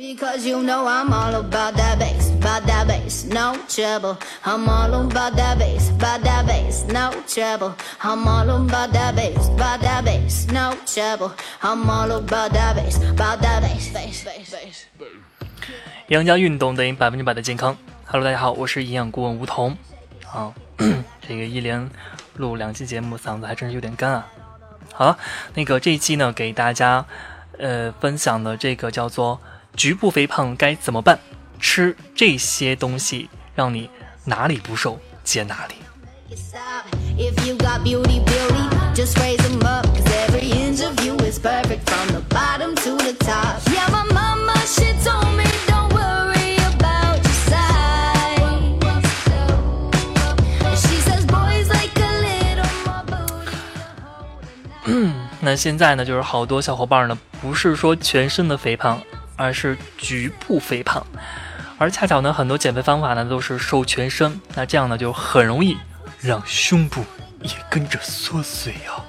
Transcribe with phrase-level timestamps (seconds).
[0.00, 4.16] Because you know I'm all about that bass, about that bass, no trouble.
[4.46, 7.74] I'm all about that bass, about that bass, no trouble.
[8.00, 11.32] I'm all about that bass, about that bass, no trouble.
[11.60, 14.86] I'm all about that bass, about that bass, bass, bass, bass.
[16.08, 17.76] 杨家运动等于百分之百的健康。
[18.06, 19.76] Hello，大家好，我是营养顾问吴桐。
[20.32, 20.54] 啊，
[21.28, 21.90] 这个一连
[22.36, 24.26] 录两期节目，嗓子还真是有点干啊。
[24.94, 25.18] 好了，
[25.52, 27.04] 那个这一期呢，给大家
[27.58, 29.38] 呃分享的这个叫做。
[29.76, 31.18] 局部肥胖该怎么办？
[31.58, 33.90] 吃这些东西让你
[34.24, 35.74] 哪里不瘦减哪里。
[55.42, 59.00] 那现在呢，就是好多小伙伴呢，不是说全身的肥胖。
[59.40, 61.02] 而是局部肥胖，
[61.78, 65.78] 而恰巧呢，很多减肥方法呢都是瘦全身，那这样呢就很容易
[66.20, 67.02] 让胸部
[67.40, 69.00] 也跟着缩水哦。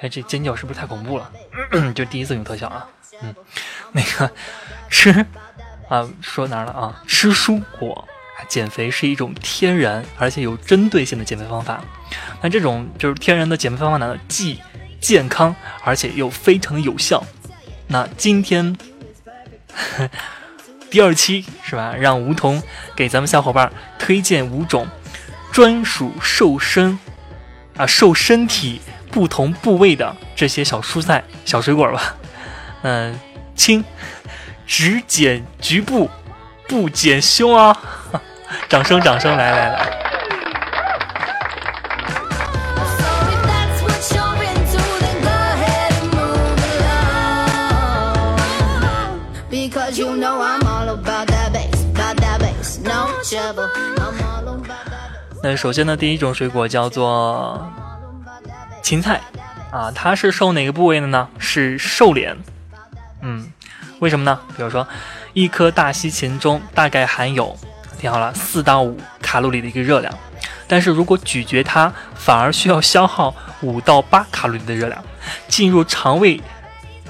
[0.00, 1.30] 哎，这尖叫是不是太恐怖了？
[1.94, 2.88] 就第一次用特效啊。
[3.22, 3.32] 嗯，
[3.92, 4.28] 那个
[4.90, 5.24] 吃
[5.88, 7.00] 啊，说哪儿了啊？
[7.06, 8.06] 吃蔬果。
[8.48, 11.82] 减肥是一种天然而且有针对性的减肥方法，
[12.42, 14.60] 那这种就是天然的减肥方法呢，既
[15.00, 17.24] 健康而且又非常有效。
[17.88, 18.76] 那今天
[20.90, 21.94] 第二期是吧？
[21.96, 22.62] 让梧桐
[22.94, 24.86] 给咱们小伙伴推荐五种
[25.52, 26.98] 专属瘦身
[27.76, 32.16] 啊瘦身体不同部位的这些小蔬菜、小水果吧。
[32.82, 33.18] 嗯，
[33.54, 33.84] 亲，
[34.66, 36.10] 只减局部，
[36.68, 37.76] 不减胸啊！
[38.68, 39.86] 掌声，掌声，来来来。
[55.42, 57.70] 那首先呢，第一种水果叫做
[58.82, 59.20] 芹菜
[59.70, 61.28] 啊，它是瘦哪个部位的呢？
[61.38, 62.36] 是瘦脸。
[63.22, 63.48] 嗯，
[64.00, 64.40] 为什么呢？
[64.56, 64.86] 比如说，
[65.34, 67.56] 一颗大西芹中大概含有。
[67.98, 70.12] 听好了，四到五卡路里的一个热量，
[70.68, 75.02] 但是如果咀嚼它，反而需要消耗五到八卡路里的热量，
[75.48, 76.40] 进入肠胃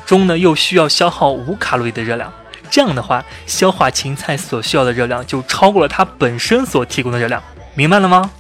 [0.07, 2.33] 中呢，又需要消耗五卡路里的热量。
[2.71, 7.43] 这样的话，消化芹菜所需要的热量就超过了它本身所提供的热量，
[7.75, 8.31] 明白了吗？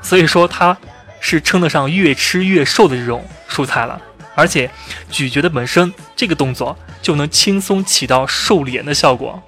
[0.00, 0.76] 所以说它
[1.18, 4.00] 是称得上越吃越瘦的这种蔬菜了，
[4.34, 4.70] 而且
[5.10, 9.42] 咀嚼的本身这个动作就能轻松起到瘦脸的效果。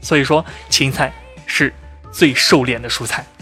[0.00, 1.12] 所以说芹菜。
[1.46, 1.72] 是
[2.12, 3.24] 最瘦脸的蔬菜。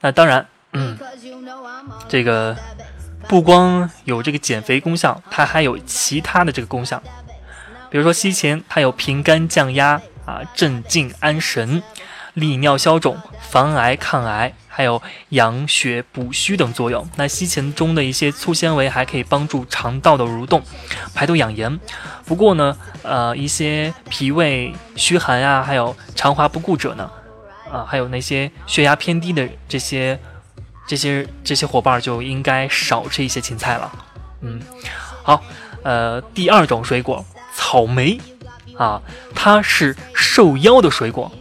[0.00, 0.98] 那当然，嗯，
[2.08, 2.56] 这个
[3.28, 7.02] 不光有这个减肥功效，它还有其他的这个功效。
[7.90, 11.82] 比如说西芹，它有平肝降压啊、镇静安神、
[12.38, 14.54] 利尿消肿、防癌抗癌。
[14.78, 17.04] 还有养血补虚等作用。
[17.16, 20.62] 那西芹中的一些粗纤维还可以帮助肠道的蠕动、
[21.12, 21.80] 排毒养颜。
[22.24, 27.10] 不过呢，呃，一些脾胃虚寒呀，还有肠滑不固者呢，
[27.72, 30.16] 啊，还有那些血压偏低的这些、
[30.86, 33.90] 这些、这些伙伴就应该少吃一些芹菜了。
[34.42, 34.62] 嗯，
[35.24, 35.42] 好，
[35.82, 38.20] 呃，第二种水果草莓
[38.76, 39.02] 啊，
[39.34, 41.32] 它是瘦腰的水果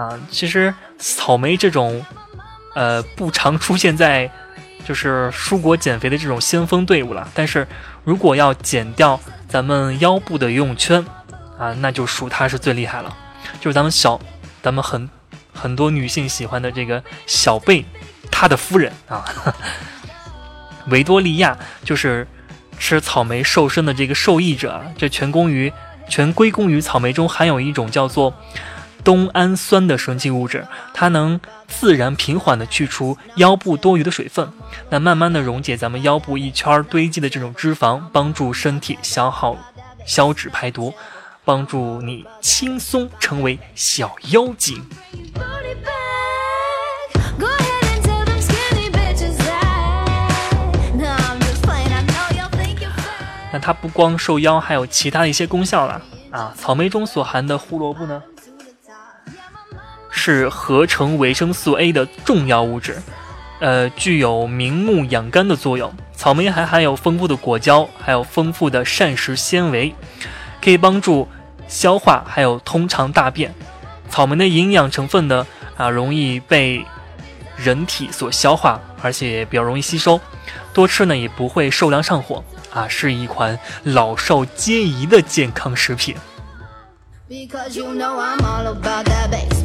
[0.00, 0.72] 啊，其实。
[1.02, 2.04] 草莓这种，
[2.74, 4.30] 呃，不常出现在
[4.86, 7.26] 就是蔬果减肥的这种先锋队伍了。
[7.32, 7.66] 但是
[8.04, 9.18] 如果要减掉
[9.48, 11.02] 咱们腰部的游泳圈
[11.58, 13.16] 啊，那就属它是最厉害了。
[13.62, 14.20] 就是咱们小，
[14.62, 15.08] 咱们很
[15.54, 17.82] 很多女性喜欢的这个小贝，
[18.30, 19.24] 他的夫人啊，
[20.88, 22.28] 维多利亚就是
[22.78, 24.84] 吃草莓瘦身的这个受益者。
[24.98, 25.72] 这全功于
[26.10, 28.34] 全归功于草莓中含有一种叫做。
[29.02, 34.50] 冬氨酸的神奇物质，它能自然平缓地去除腰部多余的水分，
[34.90, 39.56] 那慢慢地溶解咱们腰部一圈堆积的这种脂肪，帮助身体消耗、
[40.04, 40.92] 消脂排毒，
[41.44, 44.84] 帮助你轻松成为小妖精。
[53.52, 56.00] 那它不光瘦腰，还有其他的一些功效了
[56.30, 56.54] 啊！
[56.56, 58.22] 草莓中所含的胡萝卜呢？
[60.20, 63.00] 是合成维生素 A 的重要物质，
[63.58, 65.90] 呃，具有明目养肝的作用。
[66.14, 69.94] 草莓还含有丰富的果胶，还有丰富的膳食纤维，
[70.62, 71.26] 可以帮助
[71.66, 73.54] 消化，还有通畅大便。
[74.10, 75.46] 草莓的营养成分呢，
[75.78, 76.84] 啊，容易被
[77.56, 80.20] 人体所消化，而且比较容易吸收。
[80.74, 82.44] 多吃呢，也不会受凉上火，
[82.74, 86.14] 啊，是一款老少皆宜的健康食品。
[87.30, 89.59] Because you know I'm all about that base.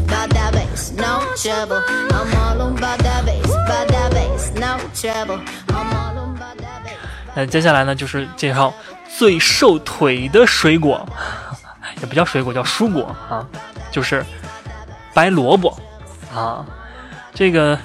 [0.76, 1.82] Bass, no trouble.
[2.12, 5.40] I'm all about that bass, about that bass, no trouble.
[5.70, 6.98] I'm all about that bass.
[7.34, 8.74] 那接下来呢，就是介绍
[9.18, 11.08] 最瘦腿的水果，
[12.02, 13.46] 也不叫水果，叫蔬果啊，
[13.92, 14.26] 就是
[15.14, 15.78] 白萝卜
[16.34, 16.66] 啊。
[17.34, 17.78] 这个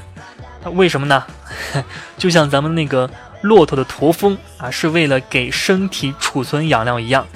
[0.74, 1.24] 为什么呢？
[2.18, 3.08] 就像咱们那个
[3.42, 7.26] 骆驼的驼峰啊，是为了给身体储存养料一样。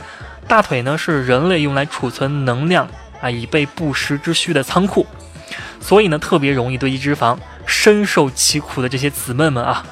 [0.47, 2.87] 大腿呢是人类用来储存能量
[3.21, 5.07] 啊，以备不时之需的仓库，
[5.81, 9.87] 所以呢特别容易堆积脂肪，深受其苦的这些姊妹们啊，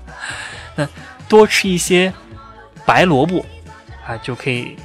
[0.76, 0.88] 那
[1.28, 2.12] 多吃一些
[2.86, 3.44] 白萝卜
[4.06, 4.76] 啊，就可以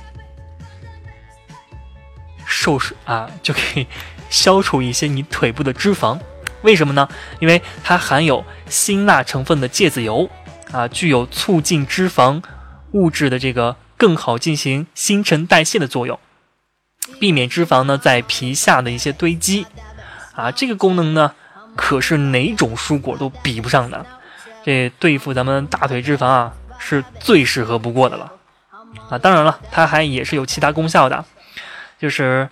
[2.45, 3.87] 瘦啊，就可以
[4.29, 6.19] 消除一些你腿部的脂肪。
[6.61, 7.07] 为什么呢？
[7.39, 10.29] 因为它含有辛辣成分的芥子油
[10.71, 12.43] 啊，具有促进脂肪
[12.91, 13.75] 物质的这个。
[13.95, 16.19] 更好进行新陈代谢的作用，
[17.21, 19.65] 避免脂肪呢在皮下的一些堆积，
[20.35, 21.31] 啊，这个功能呢
[21.75, 24.05] 可是哪种蔬果都比不上的，
[24.63, 28.31] 这对付咱们大腿脂肪啊是最适合不过的了，
[29.09, 31.23] 啊，当然了，它还也是有其他功效的，
[31.99, 32.47] 就是，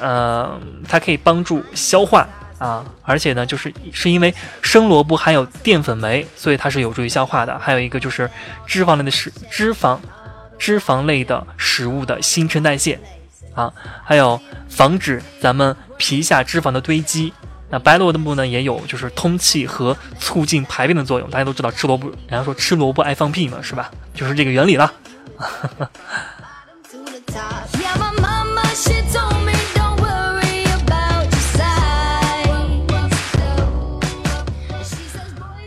[0.00, 0.58] 呃，
[0.88, 2.26] 它可以帮助消化
[2.58, 8.30] 啊，而且呢就是是因为生萝卜含有淀粉酶，所以它是有助于消化的，还有一个就是
[8.66, 9.98] 脂肪类的食脂肪。
[10.58, 12.96] 脂肪类的食物的新陈代谢，
[13.52, 13.72] 啊，
[14.04, 17.32] 还有防止咱们皮下脂肪的堆积。
[17.70, 21.30] 那白萝卜呢，也有就是通气和促进排便的作用。
[21.30, 23.88] 大家都知道吃萝卜，人家说吃萝卜爱放屁嘛，是吧？
[24.12, 24.92] 就是这个原理了。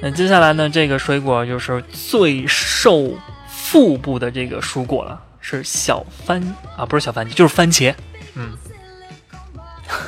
[0.02, 3.18] 那接下来呢，这个水果就是最受。
[3.48, 7.94] 腹部的这个蔬果了，是小番啊，不是小番茄，就是番茄。
[8.36, 8.56] 嗯，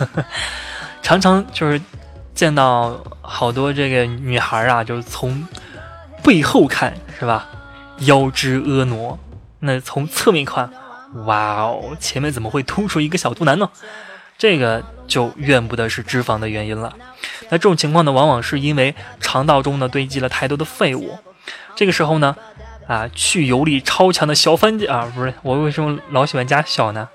[1.01, 1.81] 常常就是
[2.33, 5.47] 见到好多这个女孩啊，就是从
[6.23, 7.47] 背后看是吧，
[7.99, 9.17] 腰肢婀娜；
[9.59, 10.69] 那从侧面看，
[11.25, 13.69] 哇哦，前面怎么会突出一个小肚腩呢？
[14.37, 16.93] 这个就怨不得是脂肪的原因了。
[17.49, 21.17] 那这种情况呢，往往是因为肠道中呢堆积了太多的废物，
[21.75, 22.35] 这个时候呢。
[22.87, 27.09] 啊，去油力超强的小番茄啊，不是我为什么老喜欢加小呢？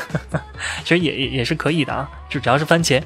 [0.82, 3.02] 其实也也是可以的啊，就只要是番茄，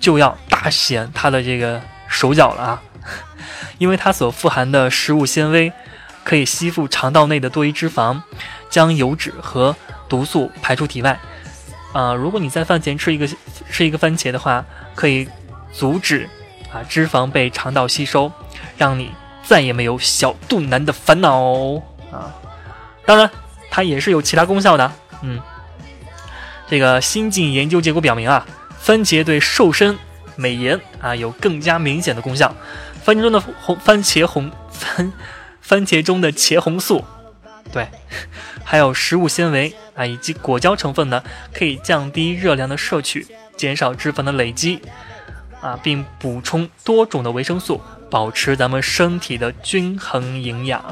[0.00, 2.82] 就要大显它的这个手脚了啊，
[3.78, 5.72] 因为它所富含的食物纤维
[6.24, 8.20] 可以吸附肠道内的多余脂肪，
[8.68, 9.76] 将油脂和
[10.08, 11.18] 毒素排出体外。
[11.92, 13.28] 啊，如果你在饭前吃一个
[13.70, 14.64] 吃一个番茄的话，
[14.96, 15.28] 可以
[15.72, 16.28] 阻止
[16.72, 18.32] 啊脂肪被肠道吸收，
[18.76, 19.12] 让你。
[19.48, 21.42] 再也没有小肚腩的烦恼
[22.12, 22.36] 啊！
[23.06, 23.30] 当然，
[23.70, 24.92] 它也是有其他功效的。
[25.22, 25.40] 嗯，
[26.68, 28.46] 这个新近研究结果表明啊，
[28.78, 29.98] 番茄对瘦身、
[30.36, 32.54] 美颜啊有更加明显的功效。
[33.02, 35.10] 番茄中的红番茄红番
[35.62, 37.02] 番茄中的茄红素，
[37.72, 37.88] 对，
[38.62, 41.22] 还有食物纤维啊以及果胶成分呢，
[41.54, 43.26] 可以降低热量的摄取，
[43.56, 44.82] 减少脂肪的累积
[45.62, 47.80] 啊，并补充多种的维生素。
[48.10, 50.82] 保持咱们身体的均衡营养。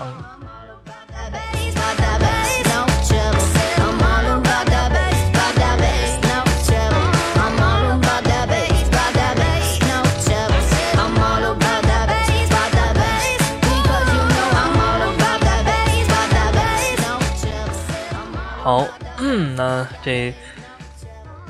[18.63, 18.85] 好，
[19.19, 20.35] 嗯那这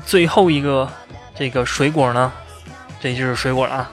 [0.05, 0.87] 最后一个
[1.35, 2.31] 这个水果呢，
[3.01, 3.91] 这就是水果了啊，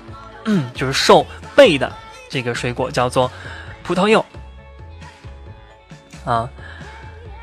[0.74, 1.26] 就是瘦。
[1.56, 1.92] 背的
[2.28, 3.30] 这个水果叫做
[3.82, 4.24] 葡萄柚
[6.24, 6.48] 啊。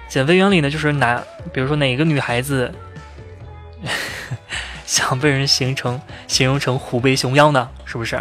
[0.08, 2.74] 减肥原理呢，就是哪，比如说哪个女孩子
[4.86, 7.70] 想被人形成形容成虎背熊腰呢？
[7.86, 8.18] 是不是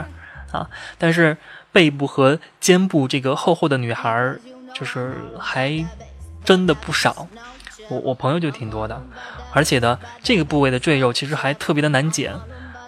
[0.52, 0.70] 啊？
[0.98, 1.36] 但是
[1.72, 4.36] 背部和肩部这个厚厚的女孩，
[4.72, 5.84] 就是还
[6.44, 7.26] 真的不少。
[7.88, 9.02] 我我朋友就挺多的，
[9.52, 12.32] 而且呢，这个部位的赘肉其实还特别的难减。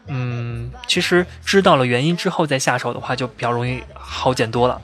[0.06, 4.80] 嗯，其实知道了原因之后再下手的话，就比较容易好减多了。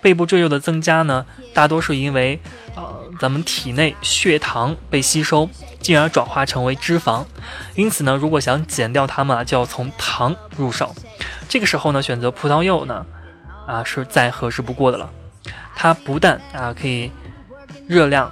[0.00, 2.40] 背部赘肉的增加呢，大多是因为
[2.76, 5.48] 呃咱们体内血糖被吸收，
[5.80, 7.24] 进而转化成为脂肪。
[7.74, 10.94] 因此呢，如果想减掉它们啊，就要从糖入手。
[11.48, 13.04] 这个时候呢，选择葡萄柚呢，
[13.66, 15.10] 啊是再合适不过的了。
[15.74, 17.10] 它不但啊可以
[17.88, 18.30] 热量，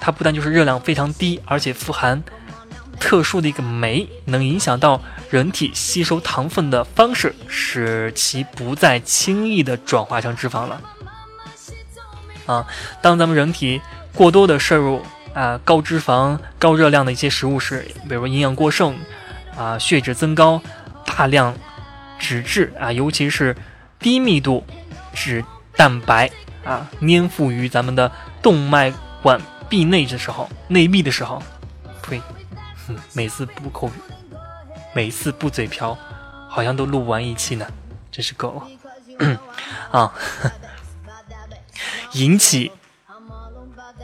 [0.00, 2.22] 它不但就是热量非常低，而且富含
[3.00, 5.00] 特殊的一个酶，能影响到
[5.30, 10.80] 人体吸收糖分的方式，使其不再轻易的转化成脂肪了。
[12.46, 12.66] 啊，
[13.02, 13.80] 当咱们人体
[14.14, 15.02] 过多的摄入
[15.34, 18.96] 啊高脂肪、高热量的一些食物时，比如营养过剩
[19.56, 20.60] 啊，血脂增高，
[21.04, 21.54] 大量
[22.18, 23.54] 脂质啊，尤其是
[23.98, 24.64] 低密度
[25.14, 25.44] 脂
[25.76, 26.30] 蛋白
[26.64, 28.10] 啊，粘附于咱们的
[28.42, 31.42] 动脉管壁内的时候，内壁的时候，
[33.12, 33.90] 每次不口，
[34.94, 35.96] 每次不嘴瓢，
[36.48, 37.66] 好像都录不完一期呢，
[38.10, 38.62] 真是够
[39.18, 39.40] 了
[39.90, 40.12] 啊。
[42.14, 42.72] 引起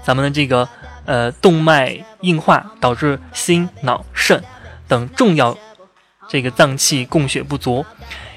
[0.05, 0.69] 咱们的这个
[1.07, 4.43] 呃动脉硬化，导致心、脑、肾
[4.87, 5.57] 等重要
[6.29, 7.85] 这个脏器供血不足，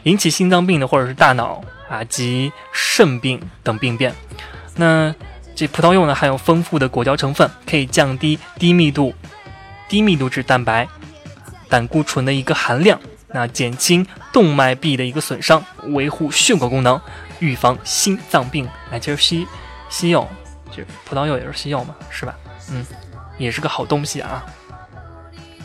[0.03, 4.15] 引起心脏病的或者是大脑啊及肾病等病变。
[4.75, 5.13] 那
[5.53, 9.13] 这葡萄柚呢含有丰富的果胶成分，可以降低低密度
[9.87, 10.87] 低密度脂蛋白
[11.69, 16.99] 胆固醇的一个含量，那减轻动脉壁的一个损伤，维护血管功能。
[17.39, 19.47] 预防心脏病，哎，其实西
[19.89, 20.27] 西柚，
[20.71, 22.33] 就葡萄柚也是西柚嘛，是吧？
[22.71, 22.83] 嗯，
[23.37, 24.43] 也是个好东西啊。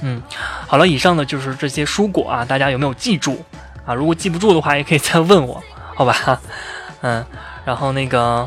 [0.02, 0.20] 嗯，
[0.68, 3.42] 好了，以上呢就是这些蔬果啊，大家有没有记住
[3.86, 3.94] 啊？
[3.94, 5.64] 如果记不住的话，也可以再问我，
[5.94, 6.38] 好吧？
[7.00, 7.24] 嗯，
[7.64, 8.46] 然后那个，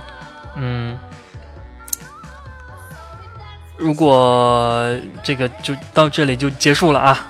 [0.56, 0.96] 嗯，
[3.78, 7.28] 如果这个就到这里就结束了啊。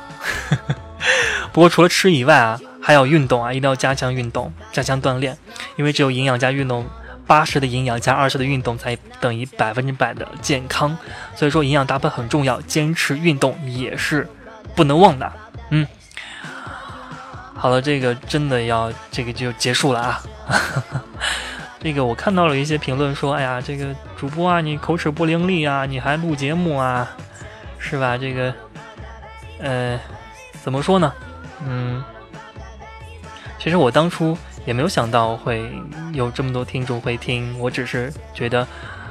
[1.51, 2.59] 不过除了吃以外啊。
[2.85, 5.35] 还要运动啊，一定要加强运动，加强锻炼，
[5.75, 6.85] 因为只有营养加运动，
[7.25, 10.95] 八十的营养加二十的运动才等于百分之百的健康。
[11.35, 14.29] 所以说营养搭配很重要，坚持运动也是
[14.75, 15.33] 不能忘的。
[15.71, 15.87] 嗯，
[17.55, 20.21] 好了，这个真的要这个就结束了啊。
[21.81, 23.87] 这个我看到了一些评论说，哎呀，这个
[24.17, 27.07] 主播啊，你口齿不伶俐啊，你还录节目啊，
[27.77, 28.17] 是吧？
[28.17, 28.53] 这个，
[29.59, 29.99] 呃，
[30.63, 31.13] 怎么说呢？
[31.67, 32.03] 嗯。
[33.57, 35.67] 其实我当初也没有想到会
[36.13, 38.67] 有这么多听众会听，我只是觉得，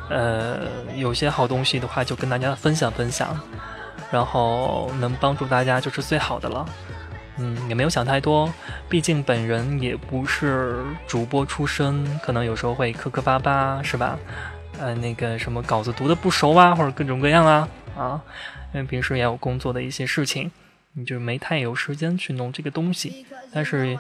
[0.09, 0.61] 呃，
[0.95, 3.37] 有些好东西的话就跟大家分享分享，
[4.13, 6.65] 然后能帮助大家就是最好的了。
[7.37, 8.49] 嗯，也没有想太多，
[8.89, 14.17] 毕竟本人也不是主播出身，可能有时候会磕磕巴巴，是吧？
[14.79, 18.23] 呃，那个什么稿子读的不熟啊，或者各种各样啊，啊，
[18.73, 20.51] 因为平时也有工作的一些事情，
[20.93, 23.99] 你就没太有时间去弄这个东西，但是。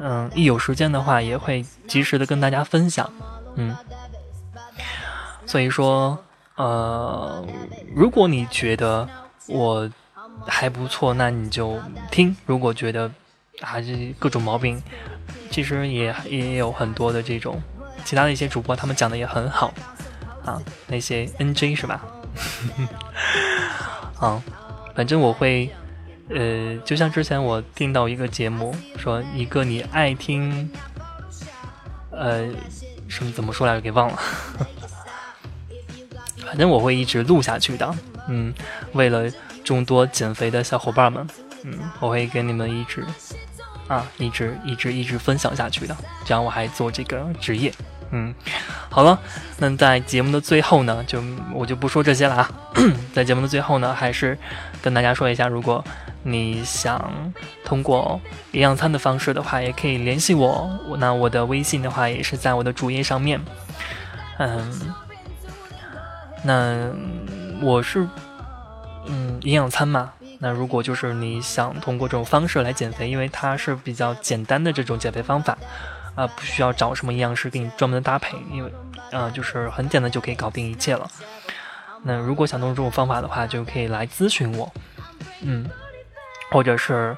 [0.00, 3.12] 嗯，一有时间的话，也会及时的跟大家分享。
[3.56, 3.76] 嗯，
[5.44, 6.16] 所以说，
[6.54, 7.44] 呃，
[7.96, 9.08] 如果你觉得
[9.48, 9.90] 我
[10.46, 11.80] 还不错，那你就
[12.12, 13.10] 听；如果觉得
[13.60, 14.80] 啊这各种毛病，
[15.50, 17.60] 其实也也有很多的这种
[18.04, 19.74] 其他的一些主播，他们讲的也很好
[20.44, 22.04] 啊，那些 NJ 是吧？
[24.18, 24.42] 啊，
[24.94, 25.70] 反正我会。
[26.30, 30.70] 呃，就像之前我听到一个节目，说一个你爱听，
[32.10, 32.46] 呃，
[33.08, 33.80] 什么怎么说来着？
[33.80, 34.18] 给忘了。
[36.44, 37.94] 反正我会一直录下去的，
[38.28, 38.52] 嗯，
[38.92, 39.24] 为了
[39.64, 41.26] 众多减肥的小伙伴们，
[41.64, 43.02] 嗯，我会跟你们一直
[43.88, 47.72] 啊，一直一直一直分享下去的，这样我还做这个职业，
[48.10, 48.34] 嗯，
[48.88, 49.18] 好了，
[49.58, 51.22] 那在节目的最后呢，就
[51.52, 52.50] 我就不说这些了啊，
[53.12, 54.38] 在节目的最后呢，还是
[54.82, 55.84] 跟大家说一下，如果。
[56.24, 57.32] 你想
[57.64, 60.68] 通过营养餐的方式的话，也可以联系我。
[60.98, 63.40] 那我的微信的话也是在我的主页上面。
[64.38, 64.92] 嗯，
[66.42, 66.90] 那
[67.62, 68.06] 我是
[69.06, 70.10] 嗯营养餐嘛。
[70.40, 75.56] 那如果就是你想通过这种方式来减肥，因为它是比较简单的这种减肥方法
[76.18, 78.72] 啊，不需要找什么营养师给你专门的搭配，因为
[79.12, 81.08] 啊就是很简单就可以搞定一切了。
[82.02, 84.72] 那如果想弄这种方法的话，就可以来咨询我。
[85.42, 85.70] 嗯。
[86.50, 87.14] 或者是，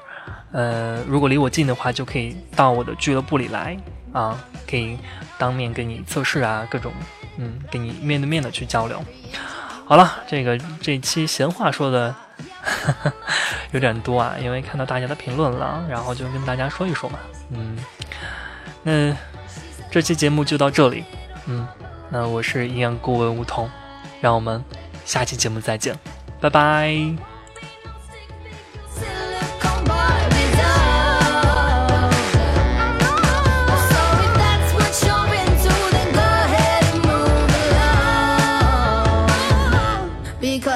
[0.51, 3.77] 呃，如果离我近的话，就可以到我的俱乐部里来
[4.11, 4.37] 啊，
[4.69, 4.99] 可以
[5.37, 6.91] 当面给你测试啊，各种，
[7.37, 9.01] 嗯，给你面对面的去交流。
[9.85, 12.13] 好了，这个这期闲话说的
[13.71, 17.17] 有点多啊，因为看到大家的评论了，然后就跟大家说一说嘛，
[17.51, 17.77] 嗯，
[18.83, 19.15] 那
[19.89, 21.03] 这期节目就到这里，
[21.45, 21.67] 嗯，
[22.09, 23.69] 那我是营养顾问梧桐，
[24.19, 24.63] 让我们
[25.05, 25.95] 下期节目再见，
[26.39, 26.91] 拜拜。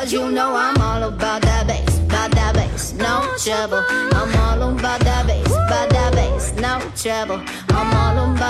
[0.06, 0.56] trouble.
[0.56, 3.84] I'm all about that bass, about that bass, no trouble.
[3.90, 5.00] I'm all about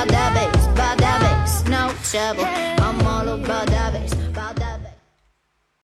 [0.07, 2.43] that bass, about that bass, no trouble.
[2.43, 2.83] trouble.
[2.83, 4.64] I'm all about that bass, about that